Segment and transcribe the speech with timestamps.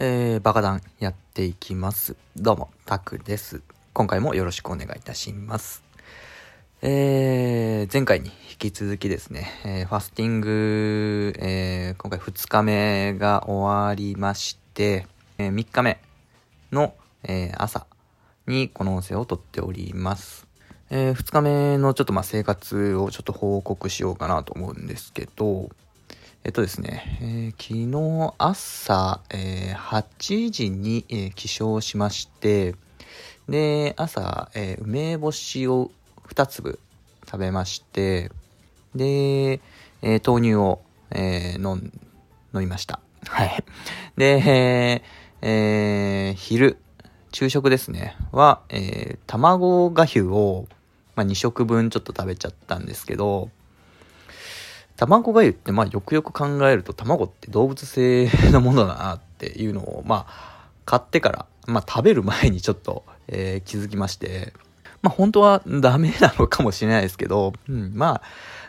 [0.00, 2.14] えー、バカダンやっていきます。
[2.36, 3.62] どうも、タクです。
[3.92, 5.82] 今回もよろしくお願いいたします。
[6.82, 16.00] えー、前回に引き続きですね、えーファスティング、えー今回2日目が終わりまして、えー3日目
[16.70, 17.84] の、えー朝
[18.46, 20.46] にこの音声を撮っております。
[20.90, 25.70] えー2日目のちょっとまあ生活をちょっと報告しようかなと思うんですけど、
[26.44, 32.74] えっとですね、えー昨日朝、えー8時に、えー起床しまして、
[33.48, 35.90] で、朝、えー梅干しを
[36.28, 36.78] 2粒
[37.26, 38.30] 食べまして、
[38.94, 39.60] で、
[40.02, 40.80] えー豆乳を、
[41.10, 41.90] えー飲
[42.54, 43.00] みました。
[43.26, 43.64] はい。
[44.16, 46.78] で、えーえー昼、
[47.32, 50.66] 昼食ですね、は、えー卵がゆを、
[51.16, 53.50] まあ、2食分ちょっと食べちゃったんですけど、
[54.98, 64.52] 卵がゆって、まあ、よくよく考えると、卵って動物性のものだなっていうのを、まあ、買ってから、まあ、食べる前にちょっと、えー気づきまして、
[65.00, 68.22] まあ、本当はダメなのかもしれないですけど、うん、ま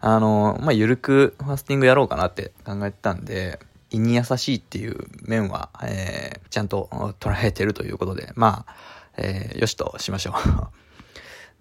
[0.00, 3.58] あ、あの、まあ、ゆるくファスティングやろうかなって考えてたんで、
[3.90, 6.88] 胃に優しいっていう面は、えーちゃんと
[7.20, 8.74] 捉えてるということで、まあ、
[9.18, 10.34] えーよしとしましょ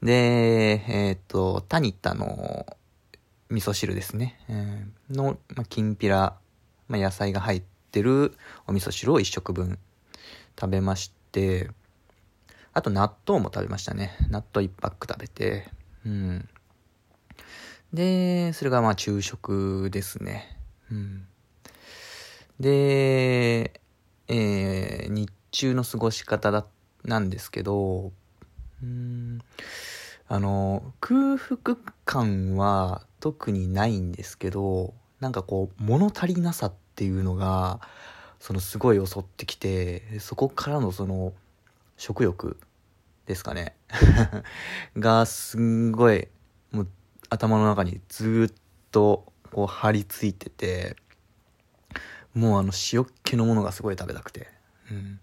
[0.01, 0.05] う。
[0.05, 2.65] で、えーっと、タニタの
[3.53, 4.39] 味噌汁ですね。
[5.09, 6.37] の、まあ、きんぴら、
[6.87, 8.35] まあ、野菜が入ってる
[8.67, 9.77] お味噌汁を1食分
[10.59, 11.69] 食べまして、
[12.73, 14.17] あと納豆も食べましたね。
[14.29, 15.69] 納豆1パック食べて、
[16.05, 16.49] うん。
[17.93, 20.57] で、それがまあ昼食ですね。
[20.91, 21.27] うん。
[22.59, 23.79] で、
[24.27, 26.65] えー日中の過ごし方だ、
[27.03, 28.11] なんですけど、
[28.81, 29.39] うん、
[30.27, 37.81] あの、空腹感は特にないんですけど、なんかこう、物足りなさっていうのが、
[38.39, 41.33] そのすごい襲ってきて、そこからのその、
[41.97, 42.57] 食欲
[43.25, 43.75] ですかね。
[44.97, 46.27] が、すんごい、
[46.71, 46.87] もう、
[47.29, 48.55] 頭の中にずっ
[48.91, 50.95] と、こう、張り付いてて、
[52.33, 54.47] もうあの、塩っ気のものがすごい食べたくて。
[54.89, 55.19] うん。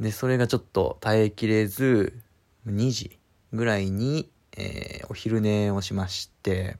[0.00, 2.20] で、それがちょっと耐えきれず、
[2.66, 3.18] 2時
[3.54, 6.76] ぐらいに、えーお昼寝をしまして、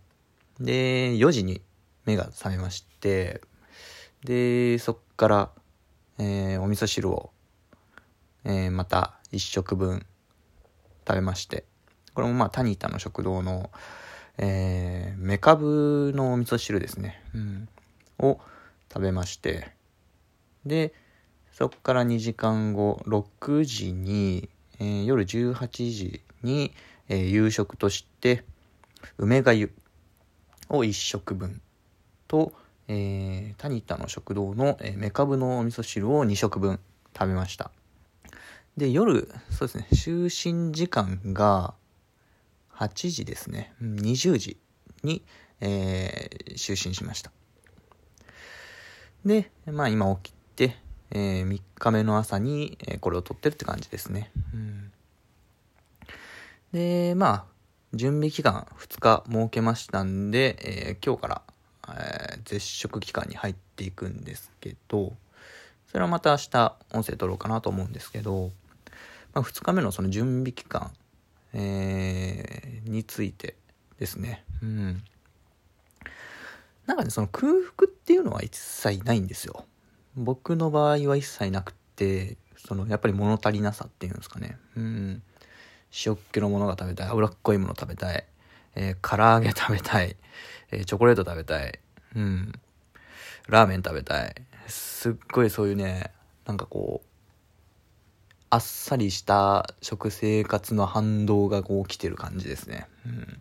[0.59, 1.61] で、4時に
[2.05, 3.41] 目が覚めまして、
[4.25, 5.51] で、そっから、
[6.19, 7.31] えーお味噌汁を、
[8.45, 10.05] えーまた1食分
[11.07, 11.65] 食べまして、
[12.15, 13.71] これもまあ、タニタの食堂の、
[14.39, 17.23] えー、メカブのお味噌汁ですね。
[17.35, 17.69] うん。
[18.19, 18.41] を
[18.93, 19.71] 食べまして、
[20.67, 20.93] で、
[21.53, 24.49] そこから2時間後、6時に、
[24.81, 26.73] えー夜18時に、
[27.09, 28.45] えー夕食として、
[29.19, 29.73] 梅がゆ
[30.69, 31.61] を1食分
[32.29, 32.53] と、
[32.89, 36.79] えータニタの食堂の、えーメカブのお味噌汁を2食分
[37.17, 37.71] 食べました。
[38.77, 41.75] で、夜、そうですね、就寝時間が
[42.75, 44.59] 8時ですね、20時
[45.03, 45.23] に、
[45.61, 47.31] えー就寝しました。
[49.25, 50.77] で、まあ今起きて、
[51.11, 54.31] え3日目の朝に、えこれを撮ってるって感じですね。
[54.53, 54.93] うん、
[56.75, 57.45] で、まあ、
[57.93, 60.57] 準備期間2日設けましたんで、
[60.89, 61.43] えー今日から、
[61.89, 65.13] えー絶食期間に入っていくんですけど、
[65.87, 68.51] それはまた明日音声撮ろうかなと思うんですけど、
[69.33, 70.91] まあ、2日目のその準備期間、
[71.53, 73.55] えーについて
[74.01, 74.45] ですね。
[74.61, 75.05] うん。
[76.87, 79.65] なんかね、その空腹っていうのは一切ないんですよ。
[80.17, 84.59] 僕の場合は一切なくて、そのやっぱり物足りなさっていうんですかね。
[84.77, 85.23] うん。
[86.07, 87.09] 塩っ気のものが食べたい。
[87.09, 88.25] 脂っこいもの食べたい。
[88.75, 90.17] えー唐揚げ食べたい。
[90.73, 91.79] えーチョコレート食べたい。
[92.17, 92.53] うん。
[93.49, 94.35] ラーメン食べたい。
[94.67, 96.11] すっごいそういうね、
[96.47, 97.07] なんかこう、
[98.51, 102.87] あっさりした食生活の反動がこう起きてる感じですね。
[103.07, 103.41] うん。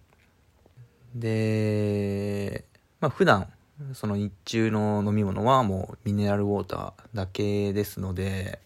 [1.16, 2.66] で、
[3.00, 3.48] まあ普段、
[3.94, 8.60] その日中の飲み物はもうミネラルウォーターだけですので、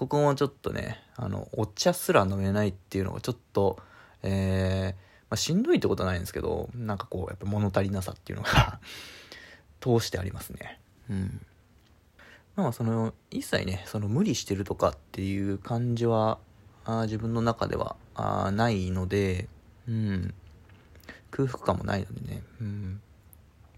[0.00, 3.78] ここもちょっとね、あの、お茶すら飲めないっていうのがちょっと、
[4.22, 8.80] えー、まあしんどいってことはないんですけど、なんかこう、やっぱ物足りなさっていうのが
[9.78, 10.80] 通してありますね。
[11.10, 11.46] うん。
[12.56, 16.38] まあその、一切ね、その無理してるとかっていう感じは、
[16.86, 19.50] あ自分の中ではあないので、
[19.86, 20.34] うん。
[21.30, 23.02] 空腹感もないのでね、うん。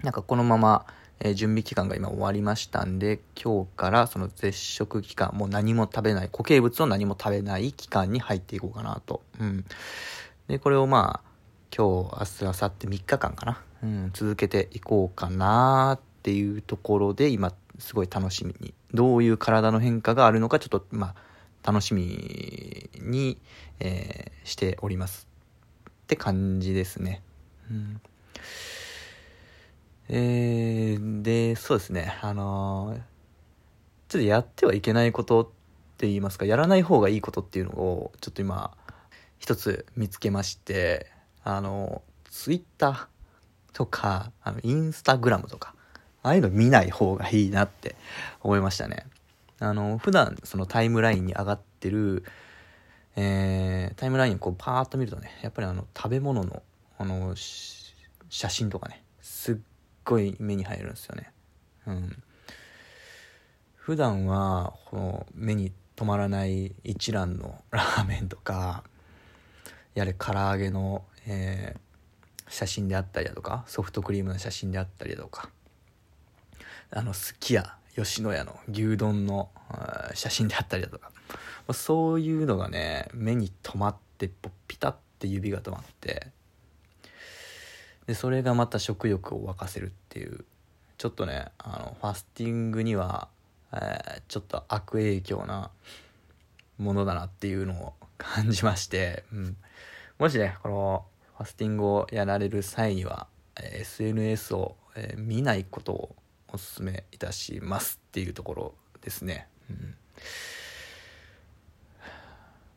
[0.04, 0.86] なんかこのまま、
[1.20, 9.22] え準備期間が今終わりましたんで、今日からその絶食期間、もう何も食べない、固形物を何も食べない期間に入っていこうかなと。
[9.40, 9.64] うん。
[10.48, 11.30] で、これをまあ、
[11.76, 13.62] 今日、明日、明後日3日間かな。
[13.82, 21.14] うん、続けていこうかなっていうところで今すごい楽しみにどういう体の変化があるのかちょっとまあ
[21.64, 23.38] 楽しみに、
[23.80, 25.26] えー、しております
[25.88, 27.22] って感じですね。
[27.70, 28.00] うん
[30.14, 32.96] えー、で、そうですね、あのー、
[34.08, 35.46] ちょっとやってはいけないことっ
[35.96, 38.76] て言いますか、やらない方がいいことっていうのを、ちょっと今、
[39.38, 41.10] 一つ見つけまして、
[41.44, 43.06] あのー、ツイッター
[43.72, 45.74] とか、あの、インスタグラムとか、
[46.22, 47.96] ああいうの見ない方がいいなって
[48.42, 49.06] 思いましたね。
[49.60, 52.24] あの、普段そのタイムラインに上がってる、
[53.16, 56.62] えー、タイムラインをこうパーッと見るとね、やっぱりあの、食べ物の、
[56.98, 59.56] あの、写真とかね、すっ
[60.04, 61.32] ごい目に入るんですよね。
[61.86, 62.22] うん。
[63.76, 68.84] 普段は、この目に止まらない一蘭のラーメンとか、
[69.94, 75.50] やれ唐揚げの、えー、写真であったりだとか、ソフトクリームの写真であったりだとか、
[76.90, 79.50] あの、すき家、吉野家の牛丼の
[80.14, 81.10] 写真であったりだとか、
[81.72, 84.30] そういうのがね、目に留まって、
[84.68, 86.28] ピタッて指が止まって、
[88.12, 90.44] でそれがまた食欲を沸かせるっていう
[90.98, 93.28] ちょっとねあのファスティングには、
[93.72, 95.70] えー、ちょっと悪影響な
[96.76, 99.56] ものだなっていうのを感じまして、うん、
[100.18, 101.04] もしねこの
[101.38, 106.14] ファスティングをやられる際には、えー、SNS を、えー、見ないことを
[106.48, 109.48] お勧めいたしますっていうところですね。
[109.70, 109.94] うん。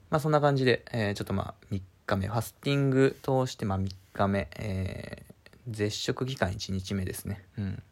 [0.09, 7.45] まあそんな感じで、えー、ちょっとまあ3日目、ファスティング通してまあ3日目、えー、絶食期間1日目ですね。
[7.57, 7.83] うん。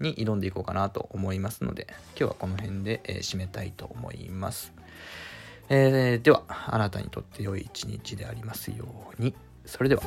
[0.00, 4.72] に挑んでいこうかなと思いますので、今日はこの辺で、えー、締めたいと思います。
[5.68, 8.86] えー、では、あなたにとって良い一日でありますよ
[9.18, 9.34] うに。
[9.66, 10.02] それでは。